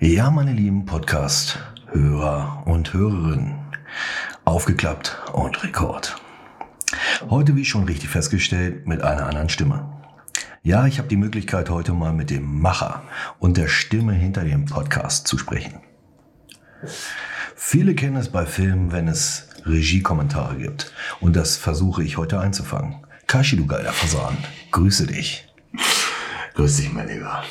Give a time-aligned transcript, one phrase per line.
[0.00, 3.58] Ja, meine lieben Podcast-Hörer und Hörerinnen,
[4.44, 6.20] aufgeklappt und Rekord.
[7.30, 10.02] Heute, wie schon richtig festgestellt, mit einer anderen Stimme.
[10.62, 13.04] Ja, ich habe die Möglichkeit, heute mal mit dem Macher
[13.38, 15.80] und der Stimme hinter dem Podcast zu sprechen.
[17.54, 20.92] Viele kennen es bei Filmen, wenn es Regiekommentare gibt.
[21.20, 23.07] Und das versuche ich heute einzufangen.
[23.28, 24.38] Kashi, du geiler Fasan,
[24.70, 25.46] grüße dich.
[26.54, 27.44] Grüß dich, mein Lieber.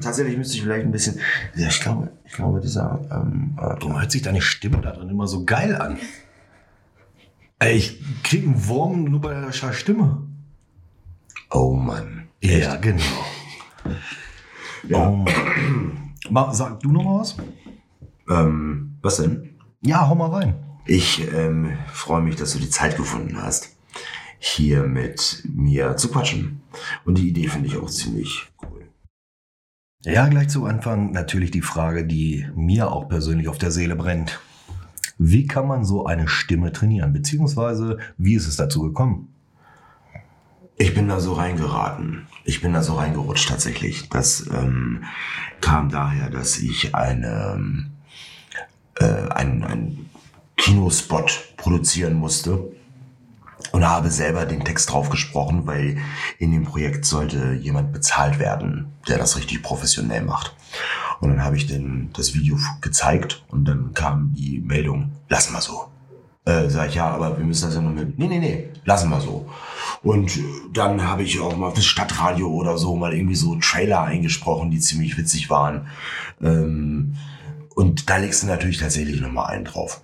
[0.00, 1.20] Tatsächlich müsste ich vielleicht ein bisschen.
[1.54, 2.98] Ja, ich glaube, ich glaube, dieser.
[3.12, 5.98] Ähm, äh, Warum hört sich deine Stimme da drin immer so geil an?
[7.58, 10.22] Ey, ich krieg einen Wurm nur bei der scheiß Stimme.
[11.50, 12.28] oh Mann.
[12.40, 13.02] Ja, genau.
[14.88, 15.10] Ja.
[15.10, 16.14] Oh Mann.
[16.30, 17.36] Ma, sag du noch mal was?
[18.30, 19.53] Ähm, was denn?
[19.84, 20.54] Ja, hau mal rein.
[20.86, 23.76] Ich ähm, freue mich, dass du die Zeit gefunden hast,
[24.38, 26.62] hier mit mir zu quatschen.
[27.04, 28.88] Und die Idee finde ich auch ziemlich cool.
[30.04, 34.40] Ja, gleich zu Anfang natürlich die Frage, die mir auch persönlich auf der Seele brennt.
[35.18, 37.12] Wie kann man so eine Stimme trainieren?
[37.12, 39.34] Beziehungsweise, wie ist es dazu gekommen?
[40.76, 42.26] Ich bin da so reingeraten.
[42.44, 44.08] Ich bin da so reingerutscht tatsächlich.
[44.08, 45.04] Das ähm,
[45.60, 47.92] kam daher, dass ich eine, ähm,
[48.96, 49.23] äh,
[50.84, 52.70] Kinospot produzieren musste
[53.72, 55.96] und habe selber den Text drauf gesprochen, weil
[56.38, 60.54] in dem Projekt sollte jemand bezahlt werden, der das richtig professionell macht.
[61.20, 65.62] Und dann habe ich den, das Video gezeigt und dann kam die Meldung, lass mal
[65.62, 65.86] so.
[66.44, 68.18] Äh, sag ich, ja, aber wir müssen das ja noch mit.
[68.18, 69.48] Nee, nee, nee, lassen wir so.
[70.02, 70.38] Und
[70.74, 74.80] dann habe ich auch mal das Stadtradio oder so mal irgendwie so Trailer eingesprochen, die
[74.80, 75.86] ziemlich witzig waren.
[76.42, 77.16] Ähm,
[77.74, 80.02] und da legst du natürlich tatsächlich nochmal einen drauf.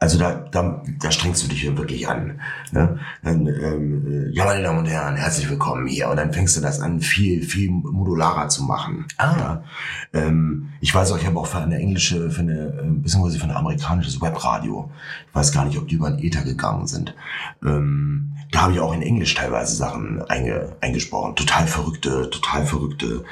[0.00, 2.40] Also da, da, da strengst du dich hier wirklich an.
[2.70, 3.00] Ne?
[3.24, 6.08] Dann, ähm, äh, ja, meine Damen und Herren, herzlich willkommen hier.
[6.08, 9.06] Und dann fängst du das an, viel, viel modularer zu machen.
[9.16, 9.34] Ah.
[9.36, 9.64] Ja?
[10.12, 13.46] Ähm, ich weiß auch, ich habe auch für eine englische, für eine, äh, beziehungsweise für
[13.46, 14.88] ein amerikanisches Webradio.
[15.30, 17.16] Ich weiß gar nicht, ob die über den Ether gegangen sind.
[17.64, 21.34] Ähm, da habe ich auch in Englisch teilweise Sachen einge, eingesprochen.
[21.34, 23.24] Total verrückte, total verrückte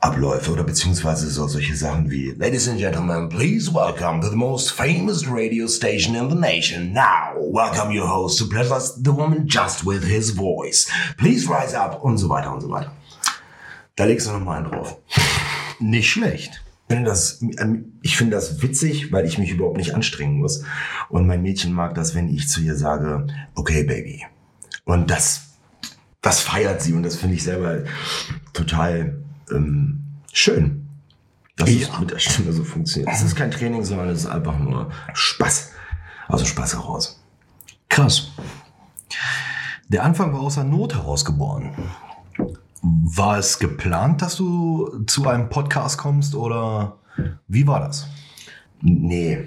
[0.00, 4.70] Abläufe oder beziehungsweise so solche Sachen wie Ladies and Gentlemen, please welcome to the most
[4.70, 6.92] famous radio station in the nation.
[6.92, 10.86] Now, welcome your host to bless us the woman just with his voice.
[11.16, 12.92] Please rise up und so weiter und so weiter.
[13.96, 14.98] Da legst du noch mal einen drauf.
[15.80, 16.62] Nicht schlecht.
[16.88, 20.62] Ich finde das, ähm, ich finde das witzig, weil ich mich überhaupt nicht anstrengen muss.
[21.08, 24.24] Und mein Mädchen mag das, wenn ich zu ihr sage, okay, Baby.
[24.84, 25.56] Und das,
[26.20, 27.84] das feiert sie und das finde ich selber
[28.52, 30.02] total ähm,
[30.32, 30.88] schön,
[31.56, 31.88] dass Ja.
[31.92, 33.12] es mit der Stimme so funktioniert.
[33.12, 35.72] Es ist kein Training, sondern es ist einfach nur Spaß.
[36.28, 37.22] Also Spaß heraus.
[37.88, 38.32] Krass.
[39.88, 41.70] Der Anfang war aus der Not heraus geboren.
[42.82, 46.96] War es geplant, dass du zu einem Podcast kommst oder
[47.48, 48.08] wie war das?
[48.80, 49.38] Nee,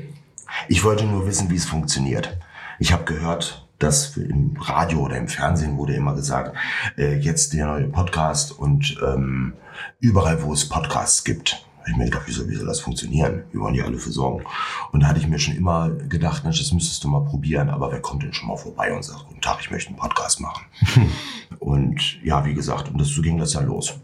[0.68, 2.38] ich wollte nur wissen, wie es funktioniert.
[2.80, 6.56] Ich habe gehört, dass im Radio oder im Fernsehen wurde immer gesagt,
[6.98, 9.54] äh, jetzt der neue Podcast und ähm,
[10.00, 11.66] überall, wo es Podcasts gibt.
[11.88, 13.44] Ich mir gedacht, wie soll, wie soll das funktionieren?
[13.52, 14.46] Wir wollen die alle versorgen.
[14.92, 17.70] Und da hatte ich mir schon immer gedacht, Mensch, das müsstest du mal probieren.
[17.70, 20.40] Aber wer kommt denn schon mal vorbei und sagt, guten Tag, ich möchte einen Podcast
[20.40, 20.66] machen.
[21.60, 23.96] und ja, wie gesagt, und das, so ging das ja los.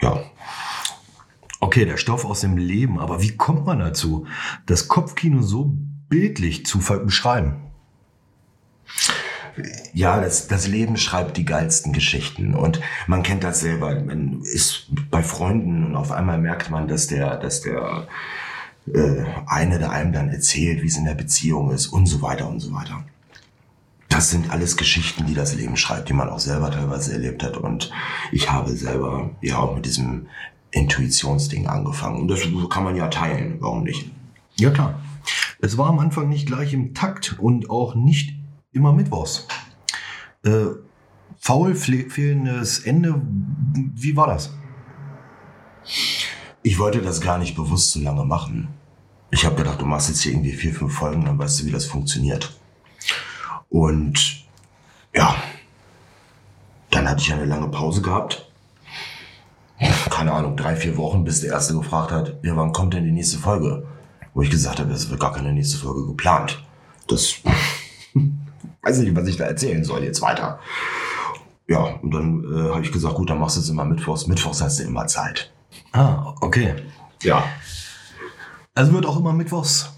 [0.00, 0.22] Ja,
[1.62, 4.26] Okay, der Stoff aus dem Leben, aber wie kommt man dazu,
[4.64, 5.70] das Kopfkino so
[6.08, 7.56] bildlich zu beschreiben?
[9.92, 13.94] Ja, das, das Leben schreibt die geilsten Geschichten und man kennt das selber.
[14.00, 18.06] Man ist bei Freunden und auf einmal merkt man, dass der, dass der
[18.92, 22.48] äh, eine der einem dann erzählt, wie es in der Beziehung ist und so weiter
[22.48, 23.04] und so weiter.
[24.08, 27.56] Das sind alles Geschichten, die das Leben schreibt, die man auch selber teilweise erlebt hat.
[27.56, 27.92] Und
[28.32, 30.26] ich habe selber ja auch mit diesem
[30.72, 32.20] Intuitionsding angefangen.
[32.20, 32.40] Und das
[32.70, 34.10] kann man ja teilen, warum nicht?
[34.56, 35.00] Ja, klar.
[35.60, 38.39] Es war am Anfang nicht gleich im Takt und auch nicht
[38.72, 39.46] immer mittwochs.
[40.44, 40.66] Äh,
[41.38, 43.20] faul, fehlendes Ende,
[43.94, 44.52] wie war das?
[46.62, 48.68] Ich wollte das gar nicht bewusst so lange machen.
[49.30, 51.70] Ich habe gedacht, du machst jetzt hier irgendwie vier, fünf Folgen, dann weißt du, wie
[51.70, 52.58] das funktioniert.
[53.68, 54.44] Und
[55.14, 55.34] ja,
[56.90, 58.50] dann hatte ich eine lange Pause gehabt.
[60.10, 63.12] Keine Ahnung, drei, vier Wochen, bis der Erste gefragt hat, ja, wann kommt denn die
[63.12, 63.86] nächste Folge?
[64.34, 66.62] Wo ich gesagt habe, es wird gar keine nächste Folge geplant.
[67.08, 67.36] Das
[68.82, 70.60] weiß ich nicht, was ich da erzählen soll jetzt weiter.
[71.66, 74.26] Ja, und dann äh, habe ich gesagt, gut, dann machst du es immer mittwochs.
[74.26, 75.52] Mittwochs hast du immer Zeit.
[75.92, 76.74] Ah, okay.
[77.22, 77.44] Ja.
[78.74, 79.92] Also wird auch immer mittwochs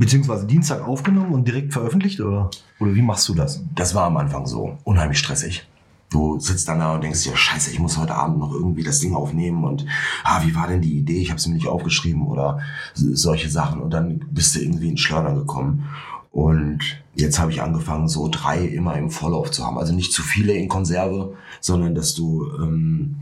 [0.00, 3.62] Beziehungsweise Dienstag aufgenommen und direkt veröffentlicht oder, oder wie machst du das?
[3.74, 4.78] Das war am Anfang so.
[4.84, 5.68] Unheimlich stressig.
[6.10, 9.00] Du sitzt dann da und denkst dir, scheiße, ich muss heute Abend noch irgendwie das
[9.00, 9.84] Ding aufnehmen und
[10.24, 11.20] ah, wie war denn die Idee?
[11.20, 12.60] Ich habe es mir nicht aufgeschrieben oder
[12.94, 13.80] solche Sachen.
[13.80, 15.86] Und dann bist du irgendwie in Schleudern gekommen.
[16.32, 19.78] Und jetzt habe ich angefangen, so drei immer im Vorlauf zu haben.
[19.78, 23.16] Also nicht zu viele in Konserve, sondern dass du ähm,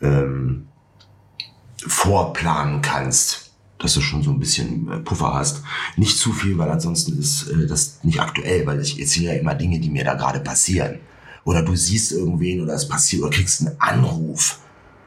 [0.00, 0.68] ähm,
[1.78, 3.46] vorplanen kannst
[3.78, 5.62] dass du schon so ein bisschen äh, Puffer hast.
[5.96, 9.54] Nicht zu viel, weil ansonsten ist äh, das nicht aktuell, weil ich erzähle ja immer
[9.54, 11.00] Dinge, die mir da gerade passieren.
[11.44, 14.58] Oder du siehst irgendwen oder es passiert oder kriegst einen Anruf.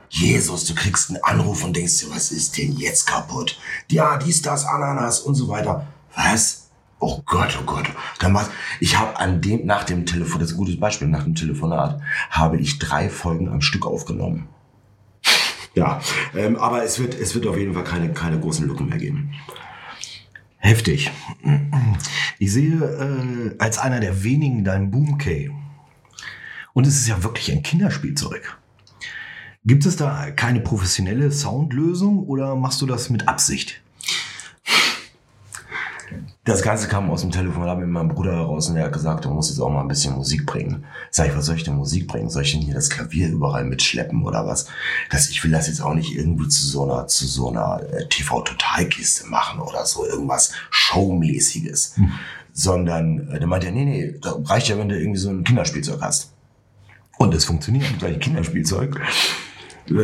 [0.09, 3.59] Jesus, du kriegst einen Anruf und denkst dir, was ist denn jetzt kaputt?
[3.89, 5.87] Ja, dies, das, Ananas und so weiter.
[6.15, 6.58] Was?
[6.99, 7.87] Oh Gott, oh Gott.
[8.19, 8.37] Dann
[8.79, 12.01] ich habe an dem, nach dem Telefon, das ist ein gutes Beispiel, nach dem Telefonat,
[12.29, 14.49] habe ich drei Folgen am Stück aufgenommen.
[15.75, 16.01] Ja,
[16.35, 19.31] ähm, aber es wird, es wird auf jeden Fall keine, keine großen Lücken mehr geben.
[20.57, 21.09] Heftig.
[22.37, 25.51] Ich sehe äh, als einer der wenigen dein Boomkey.
[26.73, 28.57] Und es ist ja wirklich ein Kinderspielzeug.
[29.65, 33.81] Gibt es da keine professionelle Soundlösung oder machst du das mit Absicht?
[36.45, 39.29] Das Ganze kam aus dem Telefonat mit meinem Bruder heraus und er hat gesagt, du
[39.29, 40.85] musst jetzt auch mal ein bisschen Musik bringen.
[41.11, 42.29] Sag ich, was soll ich denn Musik bringen?
[42.29, 44.67] Soll ich denn hier das Klavier überall mitschleppen oder was?
[45.11, 48.07] Das, ich will das jetzt auch nicht irgendwie zu so einer, zu so einer äh,
[48.07, 51.97] TV-Totalkiste machen oder so irgendwas Showmäßiges.
[51.97, 52.11] Hm.
[52.53, 55.43] Sondern, äh, der meinte er, nee, nee, da reicht ja, wenn du irgendwie so ein
[55.43, 56.33] Kinderspielzeug hast.
[57.17, 57.99] Und es funktioniert.
[57.99, 58.99] Gleich Kinderspielzeug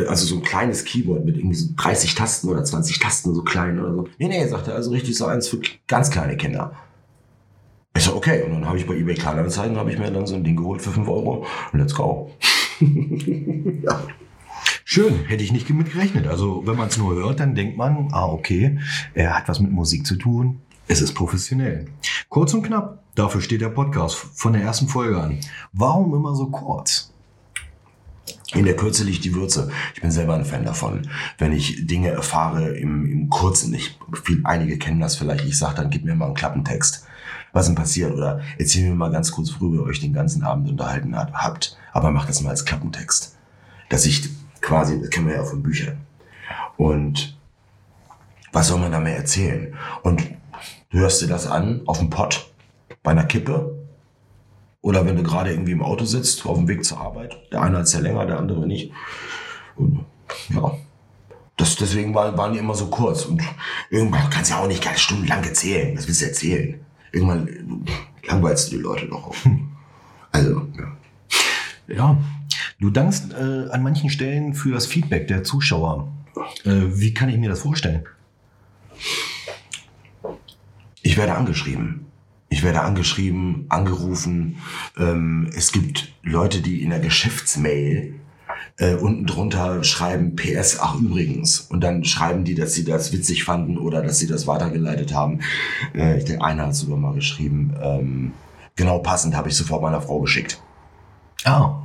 [0.08, 3.78] also so ein kleines Keyboard mit irgendwie so 30 Tasten oder 20 Tasten, so klein
[3.78, 4.08] oder so.
[4.18, 6.72] Nee, nee, sagt er, also richtig so eins für ganz kleine Kinder.
[7.96, 10.34] Ich so, okay, und dann habe ich bei eBay Kleinanzeigen, habe ich mir dann so
[10.34, 12.30] ein Ding geholt für 5 Euro let's go.
[12.80, 14.02] ja.
[14.84, 16.26] Schön, hätte ich nicht mit gerechnet.
[16.26, 18.78] Also wenn man es nur hört, dann denkt man, ah okay,
[19.14, 21.86] er hat was mit Musik zu tun, es ist professionell.
[22.28, 25.38] Kurz und knapp, dafür steht der Podcast von der ersten Folge an.
[25.72, 27.12] Warum immer so kurz?
[28.54, 29.70] In der Kürze liegt die Würze.
[29.94, 31.08] Ich bin selber ein Fan davon.
[31.38, 35.76] Wenn ich Dinge erfahre im, im Kurzen, ich, viel, einige kennen das vielleicht, ich sage
[35.76, 37.06] dann, gib mir mal einen Klappentext.
[37.52, 38.12] Was denn passiert?
[38.12, 41.76] Oder erzähl mir mal ganz kurz, worüber ihr euch den ganzen Abend unterhalten hat, habt.
[41.92, 43.36] Aber macht das mal als Klappentext.
[43.88, 44.28] Dass ich
[44.60, 45.98] quasi, das kennen wir ja von Büchern.
[46.76, 47.36] Und
[48.52, 49.74] was soll man da mehr erzählen?
[50.02, 50.22] Und
[50.90, 52.52] du hörst dir das an auf dem Pott
[53.02, 53.75] bei einer Kippe
[54.86, 57.36] oder wenn du gerade irgendwie im Auto sitzt, auf dem Weg zur Arbeit.
[57.50, 58.92] Der eine hat es ja länger, der andere nicht.
[59.74, 60.04] Und
[60.48, 60.78] ja,
[61.56, 63.24] das, deswegen waren, waren die immer so kurz.
[63.24, 63.42] Und
[63.90, 65.98] irgendwann kannst du ja auch nicht ganz stundenlang erzählen.
[65.98, 66.80] Was willst du erzählen?
[67.10, 67.84] Irgendwann
[68.28, 69.34] langweilst du die Leute doch auch.
[70.30, 71.96] Also, ja.
[71.96, 72.18] Ja,
[72.78, 76.12] du dankst äh, an manchen Stellen für das Feedback der Zuschauer.
[76.64, 78.04] Äh, wie kann ich mir das vorstellen?
[81.02, 82.05] Ich werde angeschrieben.
[82.56, 84.56] Ich werde angeschrieben, angerufen.
[84.96, 88.14] Ähm, es gibt Leute, die in der Geschäftsmail
[88.78, 91.60] äh, unten drunter schreiben PS, ach übrigens.
[91.60, 95.40] Und dann schreiben die, dass sie das witzig fanden oder dass sie das weitergeleitet haben.
[95.92, 98.32] Äh, der eine hat sogar mal geschrieben, ähm,
[98.74, 100.58] genau passend habe ich sofort meiner Frau geschickt.
[101.44, 101.84] Ah.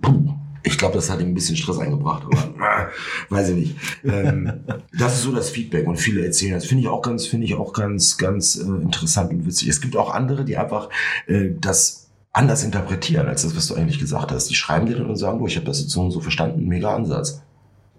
[0.00, 0.34] Puh.
[0.64, 2.90] Ich glaube, das hat ihm ein bisschen Stress eingebracht, aber
[3.28, 3.76] weiß ich nicht.
[4.04, 4.60] Ähm,
[4.98, 6.66] das ist so das Feedback und viele erzählen das.
[6.66, 9.68] Finde ich auch ganz, finde ich auch ganz, ganz äh, interessant und witzig.
[9.68, 10.88] Es gibt auch andere, die einfach
[11.26, 14.48] äh, das anders interpretieren als das, was du eigentlich gesagt hast.
[14.48, 16.66] Die schreiben dir dann und sagen, du, ich habe das jetzt so und so verstanden,
[16.66, 17.42] mega Ansatz.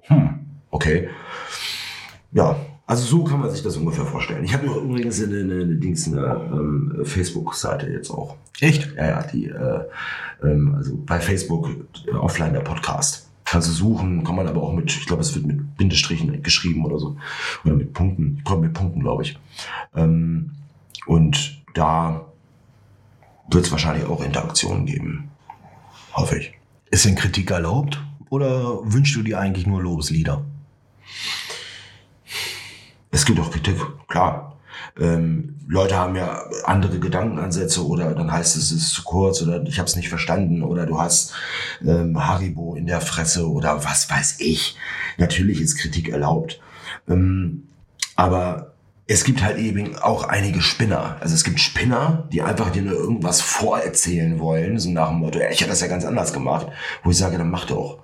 [0.01, 0.39] Hm,
[0.71, 1.09] okay.
[2.31, 2.55] Ja,
[2.93, 4.43] also so kann man sich das ungefähr vorstellen.
[4.43, 8.35] Ich habe noch übrigens eine, eine, eine, Dings, eine ähm, Facebook-Seite jetzt auch.
[8.59, 8.93] Echt?
[8.95, 9.79] Ja, ja, die, äh,
[10.43, 11.71] ähm, also bei Facebook
[12.05, 13.31] äh, offline der Podcast.
[13.45, 16.85] Kannst du suchen, kann man aber auch mit, ich glaube, es wird mit Bindestrichen geschrieben
[16.85, 17.17] oder so.
[17.65, 18.35] Oder mit Punkten.
[18.37, 19.39] Ich komme mit Punkten, glaube ich.
[19.95, 20.51] Ähm,
[21.07, 22.27] und da
[23.49, 25.31] wird es wahrscheinlich auch Interaktionen geben.
[26.13, 26.53] Hoffe ich.
[26.91, 27.99] Ist denn Kritik erlaubt?
[28.29, 30.45] Oder wünschst du dir eigentlich nur Lobeslieder?
[33.13, 33.77] Es gibt auch Kritik,
[34.07, 34.57] klar.
[34.99, 39.61] Ähm, Leute haben ja andere Gedankenansätze oder dann heißt es, es ist zu kurz oder
[39.63, 41.31] ich habe es nicht verstanden oder du hast
[41.85, 44.75] ähm, Haribo in der Fresse oder was weiß ich.
[45.19, 46.59] Natürlich ist Kritik erlaubt.
[47.07, 47.67] Ähm,
[48.15, 48.73] aber
[49.05, 51.17] es gibt halt eben auch einige Spinner.
[51.19, 55.39] Also es gibt Spinner, die einfach dir nur irgendwas vorerzählen wollen, so nach dem Motto,
[55.39, 56.65] ich hätte das ja ganz anders gemacht,
[57.03, 57.99] wo ich sage, dann mach doch.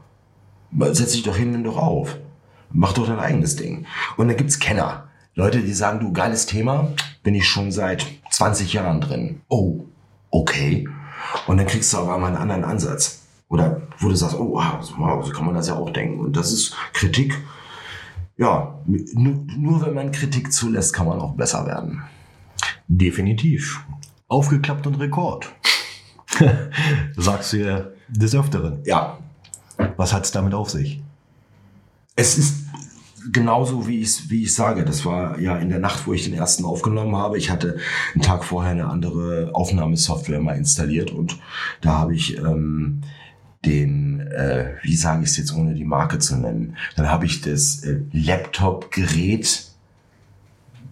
[0.92, 2.16] Setz dich doch hin, nimm doch auf.
[2.72, 3.86] Mach doch dein eigenes Ding.
[4.18, 5.10] Und dann gibt's Kenner.
[5.36, 6.90] Leute, die sagen, du, geiles Thema,
[7.24, 9.42] bin ich schon seit 20 Jahren drin.
[9.48, 9.86] Oh,
[10.32, 10.88] okay.
[11.48, 13.24] Und dann kriegst du aber mal einen anderen Ansatz.
[13.48, 16.20] Oder wo du sagst, oh, wow, so kann man das ja auch denken.
[16.20, 17.38] Und das ist Kritik.
[18.38, 22.04] Ja, nur, nur wenn man Kritik zulässt, kann man auch besser werden.
[22.88, 23.84] Definitiv.
[24.28, 25.52] Aufgeklappt und Rekord.
[27.18, 28.82] Sagst du ja des Öfteren.
[28.86, 29.18] Ja,
[29.98, 31.02] Was hat es damit auf sich?
[32.20, 32.56] Es ist
[33.32, 34.84] genauso, wie ich wie ich sage.
[34.84, 37.38] Das war ja in der Nacht, wo ich den ersten aufgenommen habe.
[37.38, 37.78] Ich hatte
[38.14, 41.40] einen Tag vorher eine andere Aufnahmesoftware mal installiert und
[41.82, 43.02] da habe ich ähm,
[43.66, 47.42] den, äh, wie sage ich es jetzt, ohne die Marke zu nennen, dann habe ich
[47.42, 49.66] das äh, Laptop-Gerät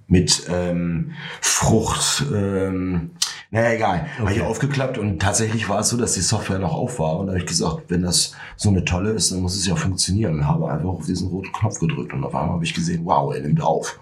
[0.08, 3.12] mit ähm, Frucht, ähm,
[3.52, 4.08] naja, egal.
[4.20, 4.48] Habe ich Okay.
[4.48, 7.18] aufgeklappt und tatsächlich war es so, dass die Software noch auf war.
[7.18, 9.76] Und da habe ich gesagt, wenn das so eine tolle ist, dann muss es ja
[9.76, 10.36] funktionieren.
[10.36, 13.34] Und habe einfach auf diesen roten Knopf gedrückt und auf einmal habe ich gesehen, wow,
[13.34, 14.00] er nimmt auf.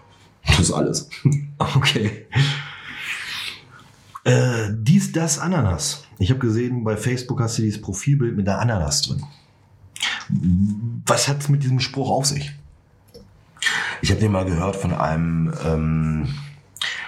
[0.47, 1.09] Das ist alles.
[1.75, 2.25] Okay.
[4.23, 6.03] Äh, dies, das, Ananas.
[6.17, 9.23] Ich habe gesehen, bei Facebook hast du dieses Profilbild mit der Ananas drin.
[11.05, 12.51] Was hat es mit diesem Spruch auf sich?
[14.01, 16.27] Ich habe den mal gehört von einem, ähm,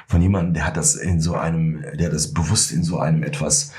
[0.08, 3.72] von jemandem, der hat das in so einem, der das bewusst in so einem etwas,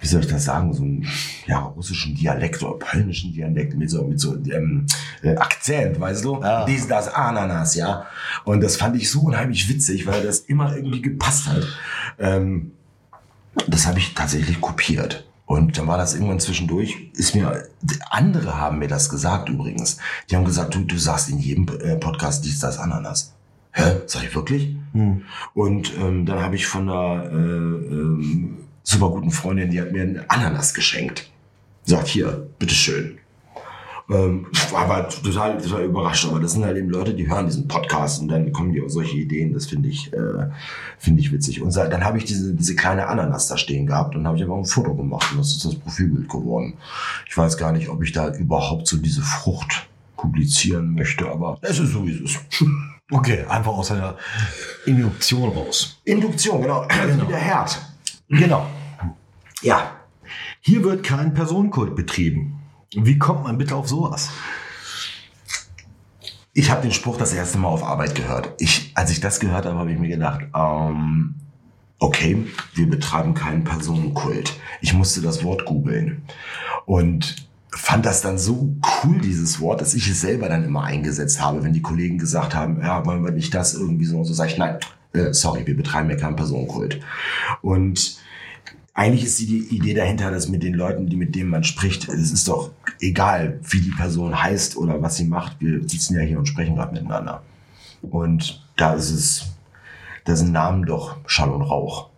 [0.00, 1.04] wie soll ich das sagen, so einem
[1.46, 4.86] ja, russischen Dialekt oder polnischen Dialekt mit so, mit so ähm,
[5.22, 6.40] äh, Akzent, weißt du?
[6.40, 6.64] Ja.
[6.64, 8.06] Dies, das, Ananas, ja.
[8.44, 11.66] Und das fand ich so unheimlich witzig, weil das immer irgendwie gepasst hat.
[12.18, 12.72] Ähm,
[13.66, 15.28] das habe ich tatsächlich kopiert.
[15.44, 17.68] Und dann war das irgendwann zwischendurch, ist mir,
[18.10, 19.98] andere haben mir das gesagt übrigens.
[20.30, 23.34] Die haben gesagt, du, du sagst in jedem äh, Podcast dies, das, Ananas.
[23.72, 24.00] Hä?
[24.06, 24.76] Sag ich wirklich?
[24.92, 25.22] Hm.
[25.54, 30.02] Und ähm, dann habe ich von einer äh, ähm, super guten Freundin, die hat mir
[30.02, 31.30] einen Ananas geschenkt.
[31.84, 33.18] Sagt, hier, bitteschön.
[34.10, 37.68] Ähm, war aber total, total überrascht, aber das sind halt eben Leute, die hören diesen
[37.68, 39.52] Podcast und dann kommen die auf solche Ideen.
[39.52, 40.48] Das finde ich, äh,
[40.98, 41.60] finde ich witzig.
[41.60, 44.56] Und dann habe ich diese, diese kleine Ananas da stehen gehabt und habe ich aber
[44.56, 46.74] ein Foto gemacht und das ist das Profilbild geworden.
[47.28, 51.78] Ich weiß gar nicht, ob ich da überhaupt so diese Frucht publizieren möchte, aber es
[51.78, 52.38] ist so, wie es ist.
[53.10, 54.16] Okay, einfach aus einer
[54.84, 56.00] Induktion raus.
[56.04, 56.80] Induktion, genau.
[56.80, 57.80] Also wie der Herd.
[58.28, 58.66] Genau.
[59.62, 59.92] Ja.
[60.60, 62.60] Hier wird kein Personenkult betrieben.
[62.94, 64.30] Wie kommt man bitte auf sowas?
[66.52, 68.52] Ich habe den Spruch das erste Mal auf Arbeit gehört.
[68.58, 71.36] Ich, als ich das gehört habe, habe ich mir gedacht, ähm,
[71.98, 74.58] okay, wir betreiben keinen Personenkult.
[74.80, 76.22] Ich musste das Wort googeln
[76.84, 81.40] und fand das dann so cool, dieses Wort, dass ich es selber dann immer eingesetzt
[81.40, 84.32] habe, wenn die Kollegen gesagt haben, ja, wollen wir nicht das irgendwie so und so,
[84.32, 84.78] sage ich, nein,
[85.12, 87.00] äh, sorry, wir betreiben ja keinen Personenkult.
[87.62, 88.18] Und
[88.94, 92.32] eigentlich ist die Idee dahinter, dass mit den Leuten, die mit denen man spricht, es
[92.32, 95.60] ist doch egal, wie die Person heißt oder was sie macht.
[95.60, 97.42] Wir sitzen ja hier und sprechen gerade miteinander.
[98.02, 99.46] Und da ist es,
[100.24, 102.08] da sind Namen doch Schall und Rauch.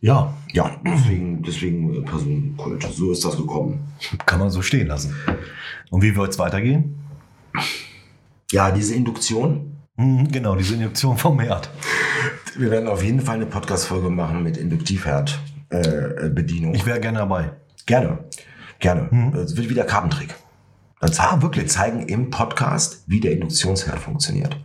[0.00, 2.82] Ja, Ja, deswegen, deswegen äh, Personenkult.
[2.92, 3.80] So ist das gekommen.
[4.26, 5.14] kann man so stehen lassen.
[5.90, 6.96] Und wie wird es weitergehen?
[8.50, 9.76] Ja, diese Induktion.
[9.96, 11.70] Mhm, genau, diese Induktion vom Herd.
[12.56, 15.38] Wir werden auf jeden Fall eine Podcast-Folge machen mit Induktivherd.
[15.70, 16.72] Äh, äh.
[16.74, 17.52] Ich wäre gerne dabei.
[17.86, 18.24] Gerne.
[18.78, 19.32] Gerne.
[19.44, 20.34] Es wird wieder Kartentrick.
[21.12, 21.64] Zeigen, wirklich.
[21.64, 24.56] Wir zeigen im Podcast, wie der Induktionsherd funktioniert.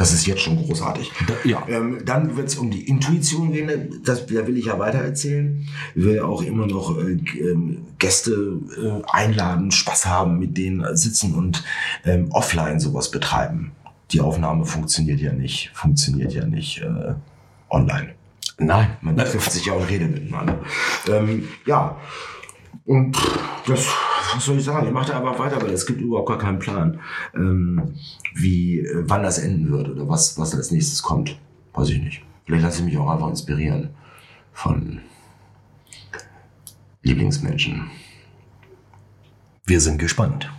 [0.00, 1.12] Das ist jetzt schon großartig.
[1.26, 1.62] Da- ja.
[1.68, 4.00] Ähm, dann wird es um die Intuition gehen.
[4.02, 5.68] Das, da will ich ja weiter erzählen.
[5.94, 8.32] Ich will auch immer noch äh, ähm, Gäste
[8.82, 11.62] äh, einladen, Spaß haben, mit denen sitzen und
[12.06, 13.72] ähm, offline sowas betreiben.
[14.12, 17.12] Die Aufnahme funktioniert ja nicht, funktioniert ja nicht äh,
[17.68, 18.14] online.
[18.56, 18.96] Nein.
[19.02, 20.60] Man trifft sich ja und redet miteinander.
[21.10, 21.98] Ähm, ja.
[22.86, 23.18] Und
[23.66, 23.86] das,
[24.34, 24.86] was soll ich sagen?
[24.86, 27.00] Ich mache da einfach weiter, weil es gibt überhaupt gar keinen Plan,
[27.34, 27.94] ähm,
[28.34, 31.38] wie, äh, wann das enden wird oder was, was als nächstes kommt.
[31.72, 32.22] Weiß ich nicht.
[32.44, 33.90] Vielleicht lasse ich mich auch einfach inspirieren
[34.52, 35.00] von
[37.02, 37.90] Lieblingsmenschen.
[39.64, 40.50] Wir sind gespannt.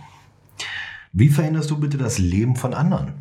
[1.12, 3.12] Wie veränderst du bitte das Leben von anderen?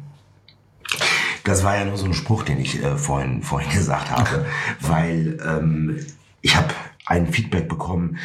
[1.44, 4.46] Das war ja nur so ein Spruch, den ich äh, vorhin, vorhin gesagt habe,
[4.80, 6.00] weil ähm,
[6.42, 6.74] ich habe
[7.06, 8.18] ein Feedback bekommen,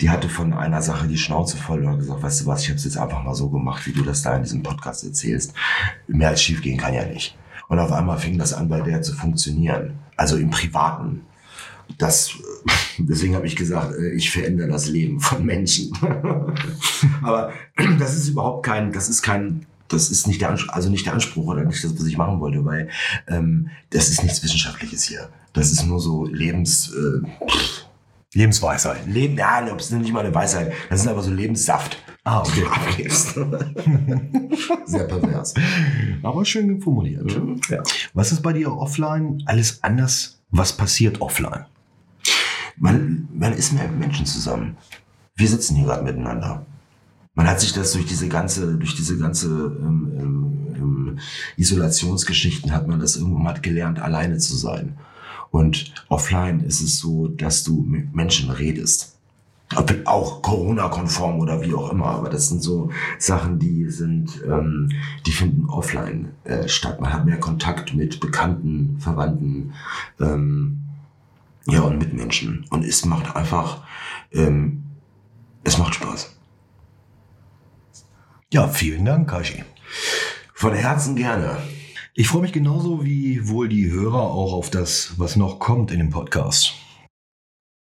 [0.00, 2.68] die hatte von einer Sache die Schnauze voll und hat gesagt, weißt du was, ich
[2.68, 5.54] habe es jetzt einfach mal so gemacht, wie du das da in diesem Podcast erzählst.
[6.08, 7.36] Mehr als schief gehen kann ja nicht.
[7.68, 9.98] Und auf einmal fing das an, bei der zu funktionieren.
[10.16, 11.22] Also im Privaten.
[11.98, 12.32] Das,
[12.98, 15.92] deswegen habe ich gesagt, äh, ich verändere das Leben von Menschen.
[17.22, 17.52] Aber
[17.98, 21.14] das ist überhaupt kein, das ist kein, das ist nicht der Anspruch, also nicht der
[21.14, 22.88] Anspruch oder nicht das, was ich machen wollte, weil
[23.28, 25.28] ähm, das ist nichts Wissenschaftliches hier.
[25.52, 27.46] Das ist nur so Lebens, äh,
[28.34, 29.06] Lebensweisheit.
[29.06, 30.72] Leben, ja, das ist nicht mal eine Weisheit.
[30.90, 31.98] Das ist aber so Lebenssaft.
[32.24, 32.64] Ah, okay.
[32.64, 33.34] abgibst.
[34.86, 35.54] Sehr pervers.
[36.22, 37.30] Aber schön formuliert.
[37.68, 37.82] Ja.
[38.14, 40.40] Was ist bei dir offline alles anders?
[40.50, 41.66] Was passiert offline?
[42.76, 44.76] Man, man ist mehr mit Menschen zusammen.
[45.36, 46.64] Wir sitzen hier gerade miteinander.
[47.34, 51.18] Man hat sich das durch diese ganze, durch diese ganze ähm, ähm, ähm,
[51.56, 54.96] Isolationsgeschichten hat man das irgendwann mal gelernt, alleine zu sein.
[55.54, 59.20] Und offline ist es so, dass du mit Menschen redest.
[60.04, 64.90] Auch Corona-konform oder wie auch immer, aber das sind so Sachen, die sind, ähm,
[65.26, 67.00] die finden offline äh, statt.
[67.00, 69.74] Man hat mehr Kontakt mit Bekannten, Verwandten,
[70.18, 70.80] ähm,
[71.68, 72.66] ja und Mitmenschen.
[72.70, 73.84] Und es macht einfach,
[74.32, 74.82] ähm,
[75.62, 76.36] es macht Spaß.
[78.52, 79.62] Ja, vielen Dank, Kashi.
[80.52, 81.58] Von Herzen gerne.
[82.16, 85.98] Ich freue mich genauso wie wohl die Hörer auch auf das, was noch kommt in
[85.98, 86.72] dem Podcast.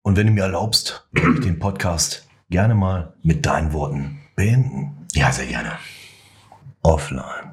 [0.04, 5.08] Und wenn du mir erlaubst, würde ich den Podcast gerne mal mit deinen Worten beenden.
[5.14, 5.72] Ja, sehr gerne.
[6.84, 7.51] Offline.